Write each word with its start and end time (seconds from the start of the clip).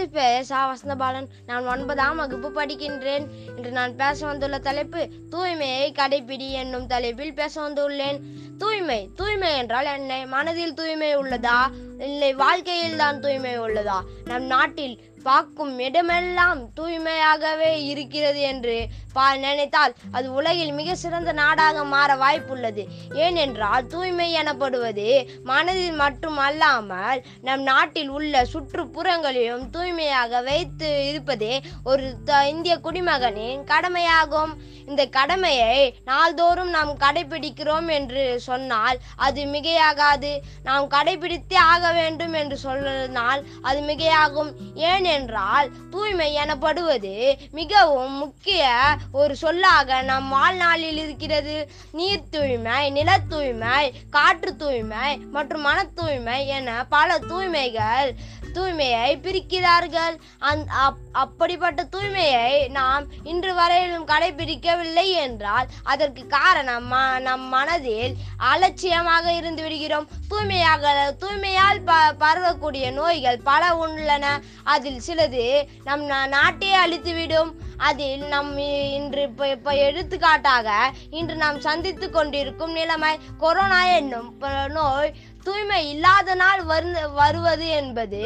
எனது 0.00 0.18
பெயர் 0.18 0.44
சா 0.44 0.58
வசந்தபாலன் 0.66 1.26
நான் 1.46 1.66
ஒன்பதாம் 1.66 2.16
வகுப்பு 2.16 2.48
படிக்கின்றேன் 2.50 3.24
இன்று 3.56 3.70
நான் 3.70 3.96
பேச 3.96 4.26
வந்துள்ள 4.26 4.58
தலைப்பு 4.58 5.00
தூய்மையை 5.30 5.92
கடைப்பிடி 5.92 6.50
என்னும் 6.52 6.86
தலைப்பில் 6.86 7.34
பேச 7.34 7.54
வந்துள்ளேன். 7.68 8.18
தூய்மை 8.58 9.08
தூய்மை 9.16 9.56
என்றால் 9.56 9.90
என்ன? 9.92 10.26
மனதில் 10.26 10.74
தூய்மை 10.74 11.16
உள்ளதா? 11.16 11.60
இல்லை 11.98 12.32
வாழ்க்கையில் 12.34 12.96
தான் 12.96 13.20
தூய்மை 13.20 13.58
உள்ளதா? 13.58 13.98
நம் 14.24 14.42
நாட்டில் 14.44 14.96
பார்க்கும் 15.22 15.78
இடமெல்லாம் 15.78 16.60
தூய்மையாகவே 16.80 17.72
இருக்கிறது 17.84 18.40
என்று 18.40 18.76
பா 19.12 19.36
நினைத்தால் 19.36 19.94
அது 20.12 20.32
உலகில் 20.32 20.72
மிக 20.72 20.94
சிறந்த 20.94 21.32
நாடாக 21.32 21.84
மாற 21.84 22.14
வாய்ப்புள்ளது. 22.14 22.86
ஏனென்றால் 23.14 23.86
தூய்மை 23.86 24.32
எனப்படுவது 24.32 25.30
மனதில் 25.44 25.92
மட்டும் 25.92 26.36
அல்லாமல் 26.36 27.22
நம் 27.42 27.62
நாட்டில் 27.62 28.08
உள்ள 28.08 28.46
சுற்றுப்புறங்களிலும் 28.52 29.70
தூய்மையாக 29.70 30.40
வைத்து 30.40 31.08
இருப்பதே 31.08 31.62
ஒரு 31.84 32.14
த- 32.24 32.48
இந்திய 32.48 32.76
குடிமகனின் 32.76 33.64
கடமையாகும். 33.64 34.60
இந்த 34.86 35.06
கடமையை 35.06 35.98
நாள்தோறும் 36.04 36.70
நாம் 36.70 36.98
கடைபிடிக்கிறோம் 36.98 37.90
என்று 37.90 38.40
சொன்னால் 38.40 38.98
அது 39.16 39.44
மிகையாகாது. 39.44 40.38
நாம் 40.62 40.90
கடைபிடித்தே 40.90 41.54
ஆக 41.54 41.92
வேண்டும் 41.92 42.32
என்று 42.32 42.56
சொன்னால் 42.56 43.44
அது 43.62 43.80
மிகையாகும். 43.80 44.52
ஏனென்றால் 44.74 45.70
தூய்மை 45.90 46.32
எனப்படுவது 46.32 47.36
மிகவும் 47.50 48.12
முக்கிய 48.12 48.98
ஒரு 49.12 49.36
சொல்லாக 49.36 50.02
நம் 50.02 50.28
வாழ்நாளில் 50.28 50.96
இருக்கிறது. 50.96 51.70
நீர் 51.92 52.28
தூய்மை 52.30 52.90
நில 52.90 53.18
தூய்மை 53.28 53.94
காற்று 54.10 54.56
தூய்மை 54.56 55.16
மற்றும் 55.16 55.60
மன 55.60 55.84
தூய்மை 55.84 56.46
என 56.46 56.86
பல 56.88 57.18
தூய்மைகள் 57.18 58.14
தூய்மையை 58.52 59.20
பிரிக்கிறார்கள். 59.20 60.20
அந் 60.38 60.58
அப்- 60.58 60.98
அப்படிப்பட்ட 61.12 61.84
தூய்மையை 61.84 62.68
நாம் 62.68 63.04
இன்று 63.22 63.54
வரையிலும் 63.54 64.06
கடைபிடிக்கவில்லை 64.06 65.12
என்றால் 65.12 65.66
அதற்கு 65.82 66.26
காரணம் 66.26 66.92
ம- 66.92 67.18
நம் 67.18 67.48
மனதில் 67.48 68.14
அலட்சியமாக 68.36 69.32
இருந்து 69.32 69.62
விடுகிறோம். 69.62 70.08
தூய்மையாக 70.28 71.14
தூய்மையால் 71.20 71.80
ப 71.84 71.94
பரவக்கூடிய 72.20 72.92
நோய்கள் 72.92 73.40
பல 73.44 73.76
உள்ளன. 73.76 74.40
அதில் 74.64 75.02
சிலது 75.06 75.66
நம் 75.84 76.10
நாட்டையே 76.10 76.72
அழித்துவிடும். 76.72 77.52
அதில் 77.80 78.24
நம் 78.24 78.52
இன்று 78.98 79.22
இப்போ 79.22 79.48
இப்போ 79.48 79.70
எடுத்துக்காட்டாக 79.70 80.68
இன்று 81.10 81.34
நாம் 81.34 81.60
சந்தித்து 81.60 82.10
கொண்டிருக்கும் 82.10 82.72
நிலைமை 82.72 83.12
கொரோனா 83.38 83.80
என்னும் 83.84 84.38
ப- 84.38 84.68
நோய் 84.68 85.12
தூய்மை 85.44 85.80
இல்லாதனால் 85.90 86.62
வரு 86.64 87.10
வருவது 87.10 87.66
என்பது 87.68 88.22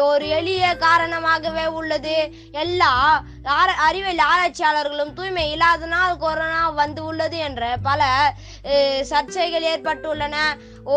ஒரு 0.00 0.26
எளிய 0.28 0.64
காரணமாகவே 0.76 1.66
உள்ளது. 1.66 2.16
எல்லா 2.52 2.92
ஆர- 3.44 3.78
அறிவியல் 3.88 4.26
ஆராய்ச்சியாளர்களும் 4.26 5.12
தூய்மை 5.12 5.50
இல்லாத 5.50 5.86
நாள் 5.86 6.16
கொரோனா 6.16 6.68
வந்து 6.70 7.04
உள்ளது 7.04 7.36
என்ற 7.38 7.76
பல 7.82 8.32
சர்ச்சைகள் 9.10 9.66
ஏற்பட்டுள்ளன. 9.74 10.36
ஓ 10.86 10.96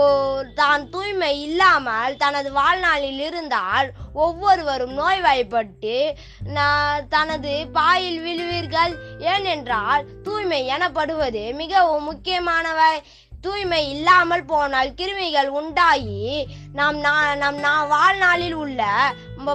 தான் 0.56 0.90
தூய்மை 0.90 1.42
இல்லாமல் 1.42 2.18
தனது 2.18 2.52
வாழ்நாளில் 2.52 3.20
இருந்தால் 3.20 3.92
ஒவ்வொருவரும் 4.14 4.94
நோய்வாய்ப்பட்டு 4.94 6.16
தனது 7.10 7.68
பாயில் 7.74 8.20
விழுவீர்கள். 8.20 8.94
ஏனென்றால் 9.20 10.06
தூய்மை 10.24 10.66
எனப்படுவது 10.66 11.54
மிகவும் 11.54 12.04
முக்கியமானவை. 12.04 13.04
தூய்மை 13.42 13.90
இல்லாமல் 13.90 14.46
போனால் 14.46 14.92
கிருமிகள் 14.92 15.48
உண்டாகி 15.48 16.48
நம் 16.74 17.04
நா- 17.04 17.36
நம் 17.36 17.64
நா- 17.64 17.88
வாழ்நாளில் 17.88 18.54
உள்ள 18.54 18.82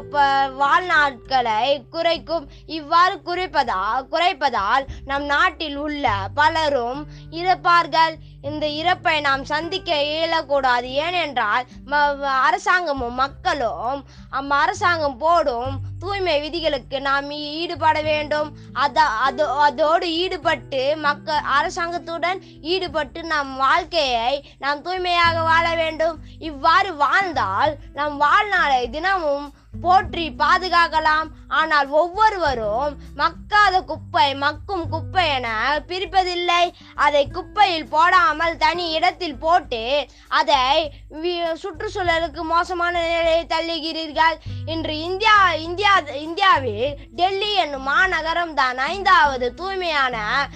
ம- 0.00 0.53
வாழ்நாட்களை 0.56 1.88
குறைக்கும் 1.91 2.49
இவ்வாறு 2.66 3.21
குறைப்பதா 3.25 4.06
குறைப்பதால் 4.10 4.87
நம் 5.05 5.25
நாட்டில் 5.25 5.77
உள்ள 5.77 6.28
பலரும் 6.34 7.06
இறப்பார்கள். 7.31 8.15
இந்த 8.43 8.66
இறப்பை 8.66 9.21
நாம் 9.21 9.44
சந்திக்க 9.44 9.94
இயலக்கூடாது. 9.94 10.82
ஏனென்றால் 10.82 11.66
ம- 11.87 12.21
அரசாங்கமும் 12.21 13.15
மக்களும் 13.15 14.05
அம் 14.31 14.50
அரசாங்கம் 14.50 15.19
போடும் 15.19 15.81
தூய்மை 15.99 16.41
விதிகளுக்கு 16.41 17.00
நாம் 17.00 17.31
ஈ- 17.31 17.53
ஈடுபட 17.53 18.03
வேண்டும். 18.03 18.56
அத 18.72 19.00
அதோ 19.03 19.53
அதோடு 19.53 20.12
ஈடுபட்டு 20.12 20.97
மக்க 20.97 21.43
அரசாங்கத்துடன் 21.61 22.41
ஈடுபட்டு 22.61 23.22
நம் 23.22 23.56
வாழ்க்கையை 23.56 24.50
நாம் 24.59 24.82
தூய்மையாக 24.82 25.43
வாழ 25.43 25.75
வேண்டும். 25.75 26.19
இவ்வாறு 26.38 26.97
வாழ்ந்தால் 26.97 27.76
நம் 27.93 28.16
வாழ்நாளை 28.16 28.91
தினமும் 28.91 29.55
போற்றி 29.80 30.34
பாதுகாக்கலாம். 30.38 31.28
ஆனால் 31.48 31.88
ஒவ்வொருவரும் 31.88 32.96
மக்காத 33.16 33.80
குப்பை 33.84 34.34
மக்கும் 34.34 34.88
குப்பை 34.88 35.28
என 35.28 35.80
பிரிப்பதில்லை. 35.88 36.72
அதை 36.94 37.28
குப்பையில் 37.28 37.88
போடாமல் 37.88 38.56
தனி 38.56 38.90
இடத்தில் 38.90 39.38
போட்டு 39.38 40.08
அதை 40.28 40.92
வி- 41.22 41.56
சுற்றுச்சூழலுக்கு 41.62 42.42
மோசமான 42.42 43.00
நிலையை 43.00 43.46
தள்ளுகிறீர்கள். 43.46 44.36
இன்று 44.66 44.98
இந்தியா 44.98 45.52
இந்தியா 45.52 45.98
இந்தியாவில் 45.98 46.96
டெல்லி 47.10 47.54
என்னும் 47.54 47.82
மாநகரம் 47.82 48.54
தான் 48.54 48.78
ஐந்தாவது 48.78 49.54
தூய்மையான 49.54 50.48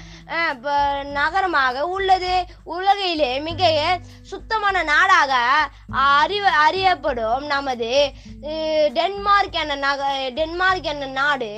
நகரமாக 1.19 1.85
உள்ளது. 1.87 2.35
உலகிலே 2.75 3.31
மிக 3.41 3.63
சுத்தமான 4.23 4.83
நாடாக 4.83 5.33
அறிவ 6.21 6.45
அறியப்படும் 6.67 7.45
நமது 7.47 7.93
டென்மார்க் 8.99 9.57
என்ற 9.63 9.75
நக 9.87 10.11
டென்மார்க் 10.37 10.89
என்ற 10.93 11.07
நாடு 11.21 11.53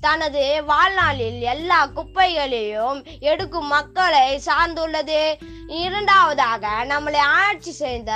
தனது 0.00 0.64
வாழ்நாளில் 0.64 1.40
எல்லா 1.40 1.86
குப்பைகளையும் 1.86 3.04
எடுக்கும் 3.20 3.66
மக்களை 3.66 4.42
சார்ந்துள்ளது. 4.46 5.34
இரண்டாவதாக 5.66 6.68
நம்மளை 6.68 7.16
ஆட்சி 7.16 7.70
செய்த 7.70 8.12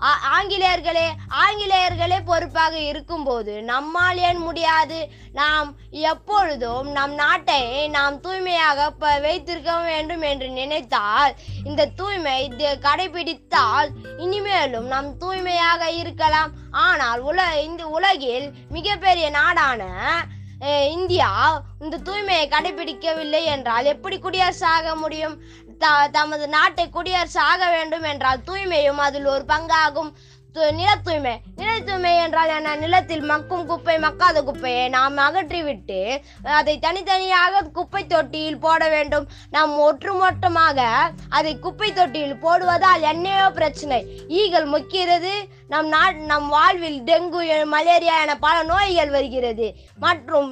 ஆ- 0.00 0.40
ஆங்கிலேயர்களே 0.40 1.10
ஆங்கிலேயர்களே 1.30 2.20
பொறுப்பாக 2.24 2.78
இருக்கும்போது 2.78 3.62
நம்மால் 3.62 4.16
ஏன் 4.16 4.36
முடியாது? 4.36 5.08
நாம் 5.32 5.74
எப்பொழுதும் 5.90 6.90
நம் 6.90 7.14
நாட்டை 7.14 7.88
நாம் 7.88 8.20
தூய்மையாக 8.20 8.90
ப- 8.90 9.18
வைத்திருக்க 9.18 9.76
வேண்டும் 9.76 10.22
என்று 10.22 10.48
நினைத்தால் 10.48 11.34
இந்த 11.64 11.86
தூய்மை 11.86 12.48
கடைபிடித்தால் 12.58 13.88
இனிமேலும் 14.18 14.86
நாம் 14.86 15.18
தூய்மையாக 15.18 15.90
இருக்கலாம். 15.90 16.50
ஆனால் 16.70 17.24
உல 17.24 17.60
இந்த 17.60 17.86
உலகில் 17.86 18.52
மிகப்பெரிய 18.68 19.30
நாடான 19.30 19.84
இந்தியா 20.66 21.62
இந்த 21.80 21.96
தூய்மையை 22.06 22.46
கடைபிடிக்கவில்லை 22.54 23.44
என்றால் 23.44 23.84
எப்படி 23.84 24.18
குடியரசு 24.18 24.66
ஆக 24.66 24.94
முடியும்? 24.94 25.36
த 25.78 26.08
தமது 26.12 26.48
நாட்டை 26.48 26.86
குடியரசு 26.88 27.40
ஆக 27.40 27.70
வேண்டும் 27.70 28.02
என்றால் 28.02 28.44
தூய்மையும் 28.46 29.00
அதில் 29.06 29.30
ஒரு 29.34 29.44
பங்காகும். 29.48 30.12
நில 30.76 30.92
தூய்மை 31.06 31.32
நில 31.56 31.72
தூய்மை 31.78 32.12
என்றால் 32.22 32.48
என்ன? 32.48 32.70
நிலத்தில் 32.76 33.24
மக்கும் 33.30 33.66
குப்பை 33.66 33.96
மக்காத 33.96 34.40
குப்பையை 34.42 34.88
நாம் 34.88 35.18
அகற்றிவிட்டு 35.18 35.98
அதை 36.42 36.74
தனித்தனியாக 36.78 37.62
குப்பை 37.76 38.02
தொட்டியில் 38.06 38.58
போட 38.64 38.88
வேண்டும். 38.88 39.28
நாம் 39.50 39.74
ஒற்றுமொட்டமாக 39.86 40.88
அதை 41.28 41.52
குப்பை 41.58 41.92
தொட்டியில் 41.92 42.40
போடுவதால் 42.44 43.06
என்னையோ 43.12 43.46
பிரச்சனை. 43.50 44.00
ஈகள் 44.40 44.68
முக்கிறது 44.74 45.34
நம் 45.68 45.88
நா 45.88 46.10
நம் 46.30 46.48
வாழ்வில் 46.48 47.00
டெங்கு 47.08 47.64
மலேரியா 47.64 48.20
என 48.20 48.36
பல 48.44 48.62
நோய்கள் 48.62 49.10
வருகிறது. 49.10 49.66
மற்றும் 50.04 50.50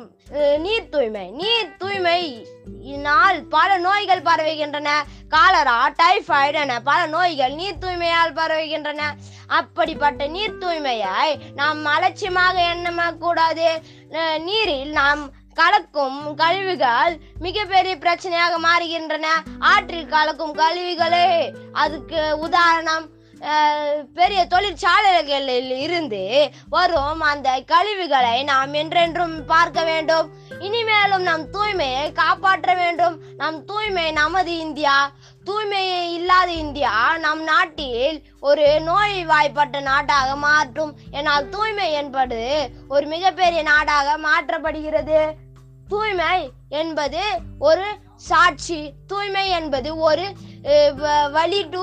நீர் 0.58 0.88
தூய்மை. 0.88 1.30
நீர் 1.40 1.76
தூய்மை 1.76 2.46
இதனால் 2.82 3.38
பல 3.54 3.78
நோய்கள் 3.78 4.22
பரவுகின்றன. 4.22 4.88
காலரா 5.28 5.78
டைஃபாய்டு 6.02 6.60
என 6.64 6.80
பல 6.80 7.06
நோய்கள் 7.06 7.54
நீர் 7.60 7.80
தூய்மையால் 7.84 8.36
பரவுகின்றன. 8.40 9.00
அப்படிப்பட்ட 9.46 10.26
நீர் 10.36 10.58
தூய்மையை 10.58 11.26
நாம் 11.54 11.84
அலட்சியமாக 11.84 12.68
எண்ணக்கூடாது 12.74 13.18
கூடாது 13.18 13.68
நீரில் 14.44 14.92
நாம் 15.00 15.24
கலக்கும் 15.54 16.34
கழிவுகள் 16.34 17.14
மிகப்பெரிய 17.38 17.96
பிரச்சனையாக 17.96 18.54
மாறுகின்றன. 18.68 19.26
ஆற்றில் 19.58 20.12
கலக்கும் 20.16 20.56
கழிவுகளே 20.58 21.28
அதுக்கு 21.72 22.38
உதாரணம் 22.38 23.14
பெரிய 24.14 24.46
தொழிற்சாலைகளில் 24.46 25.70
இருந்து 25.70 26.50
வரும் 26.68 27.20
அந்த 27.20 27.62
கழிவுகளை 27.66 28.42
நாம் 28.42 28.72
என்றென்றும் 28.72 29.44
பார்க்க 29.44 29.84
வேண்டும். 29.84 30.30
இனிமேலும் 30.58 31.22
நம் 31.22 31.52
தூய்மையை 31.52 32.12
காப்பாற்ற 32.12 32.74
வேண்டும். 32.74 33.22
நம் 33.36 33.64
தூய்மை 33.64 34.12
நமது 34.12 34.58
இந்தியா. 34.58 35.10
தூய்மையே 35.44 36.12
இல்லாத 36.12 36.50
இந்தியா 36.50 37.18
நம் 37.18 37.42
நாட்டில் 37.42 38.22
ஒரு 38.40 38.80
நோய் 38.80 39.24
வாய்ப்பட்ட 39.24 39.80
நாடாக 39.80 40.36
மாற்றும். 40.36 40.96
என்னால் 41.10 41.48
தூய்மை 41.48 41.92
என்பது 41.92 42.70
ஒரு 42.88 43.06
மிகப்பெரிய 43.06 43.62
நாடாக 43.62 44.18
மாற்றப்படுகிறது. 44.18 45.32
தூய்மை 45.88 46.50
என்பது 46.68 47.22
ஒரு 47.58 47.84
சாட்சி. 48.16 48.92
தூய்மை 49.06 49.48
என்பது 49.48 49.96
ஒரு 49.96 50.32
வ- 50.62 51.30
வழி 51.30 51.62
டு 51.62 51.82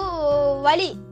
வழி 0.61 1.02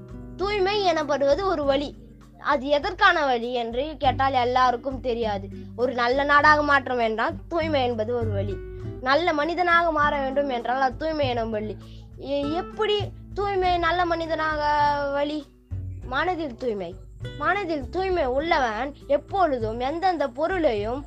தூய்மை 0.41 0.81
எனப்படுவது 0.81 1.45
ஒரு 1.45 1.63
வழி. 1.63 1.95
அது 2.39 2.65
எதற்கான 2.65 3.25
வழி 3.25 3.53
என்று 3.53 3.95
கேட்டால் 3.99 4.33
எல்லாருக்கும் 4.33 4.99
தெரியாது. 4.99 5.47
ஒரு 5.75 5.93
நல்ல 5.93 6.23
நாடாக 6.23 6.61
மாற்ற 6.61 6.95
வேண்டாம் 6.95 7.47
தூய்மை 7.47 7.83
என்பது 7.83 8.15
ஒரு 8.15 8.31
வழி. 8.31 8.57
நல்ல 9.01 9.33
மனிதனாக 9.33 9.91
மாற 9.91 10.19
வேண்டும் 10.19 10.49
என்றால் 10.49 10.81
அது 10.81 10.97
தூய்மை 10.97 11.27
எனும் 11.27 11.49
வழி. 11.49 11.77
எ- 12.17 12.39
எப்படி 12.39 12.99
தூய்மை 13.33 13.77
நல்ல 13.77 14.05
மனிதனாக 14.05 14.61
வழி? 15.11 15.45
மனதில் 16.05 16.57
தூய்மை. 16.57 16.95
மனதில் 17.37 17.89
தூய்மை 17.89 18.25
உள்ளவன் 18.25 18.93
எப்பொழுதும் 19.07 19.79
எந்தெந்த 19.79 20.27
பொருளையும் 20.27 21.05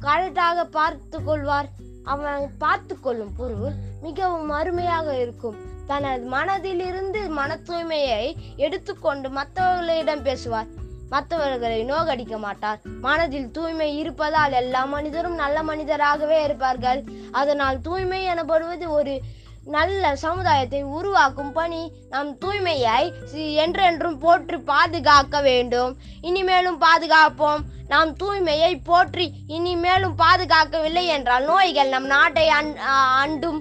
கரெக்டாக 0.00 0.64
பார்த்து 0.64 1.24
கொள்வார். 1.24 1.68
அவன் 2.04 2.50
பார்த்து 2.58 3.00
கொள்ளும் 3.00 3.32
பொருள் 3.36 3.72
மிகவும் 4.02 4.50
அருமையாக 4.50 5.20
இருக்கும். 5.20 5.74
தனது 5.86 6.30
மனதிலிருந்து 6.30 7.28
மன 7.28 7.58
தூய்மையை 7.66 8.34
எடுத்துக்கொண்டு 8.56 9.30
மற்றவர்களிடம் 9.30 10.22
பேசுவார். 10.22 10.66
மற்றவர்களை 11.10 11.82
நோகடிக்க 11.82 12.38
மாட்டார். 12.38 12.80
மனதில் 13.00 13.50
தூய்மை 13.50 13.98
இருப்பதால் 13.98 14.52
எல்லா 14.52 14.84
மனிதரும் 14.84 15.34
நல்ல 15.34 15.62
மனிதராகவே 15.62 16.44
இருப்பார்கள். 16.44 17.04
அதனால் 17.32 17.80
தூய்மை 17.80 18.22
எனப்படுவது 18.22 18.90
ஒரு 18.90 19.20
நல்ல 19.64 20.16
சமுதாயத்தை 20.16 20.82
உருவாக்கும் 20.82 21.52
பணி. 21.52 21.92
நம் 22.10 22.38
தூய்மையை 22.38 23.12
என்றென்றும் 23.54 24.18
போற்றி 24.18 24.56
பாதுகாக்க 24.56 25.40
வேண்டும். 25.40 25.96
இனிமேலும் 26.20 26.80
பாதுகாப்போம். 26.80 27.58
நாம் 27.88 28.16
தூய்மையை 28.16 28.80
போற்றி 28.84 29.32
இனிமேலும் 29.46 30.14
பாதுகாக்கவில்லை 30.18 31.04
என்றால் 31.04 31.44
நோய்கள் 31.44 31.88
நம் 31.88 32.06
நாட்டை 32.06 32.48
அண்- 32.48 32.76
அண்டும் 33.24 33.60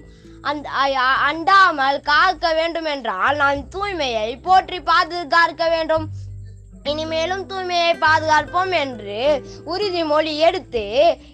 அந்த 0.49 0.69
அண்டாமல் 1.29 1.99
காக்க 2.09 2.53
வேண்டும் 2.53 2.89
என்றால் 2.93 3.37
நாம் 3.41 3.61
தூய்மையை 3.75 4.29
போற்றி 4.47 4.79
பாதுகாக்க 4.89 5.63
வேண்டும். 5.73 6.05
இனிமேலும் 6.91 7.43
தூய்மையை 7.51 7.93
பாதுகாப்போம் 8.03 8.73
என்று 8.81 9.19
உறுதிமொழி 9.73 10.33
எடுத்து 10.47 10.83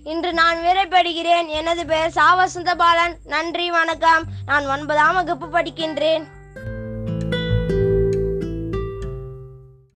இன்று 0.04 0.31
நான் 0.42 0.60
விரைப்படுகிறேன். 0.68 1.48
எனது 1.60 1.84
பெயர் 1.86 2.18
சாவசந்த 2.19 2.74
பாலன் 2.84 3.16
நன்றி 3.34 3.68
வணக்கம். 3.72 4.24
நான் 4.46 4.68
ஒன்பதாம் 4.68 5.18
வகுப்பு 5.19 5.50
படிக்கின்றேன். 5.57 6.25